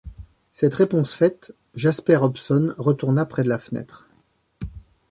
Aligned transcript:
Cette 0.51 0.73
réponse 0.73 1.13
faite, 1.13 1.53
Jasper 1.75 2.15
Hobson 2.15 2.73
retourna 2.79 3.23
près 3.27 3.43
de 3.43 3.49
la 3.49 3.59
fenêtre. 3.59 4.09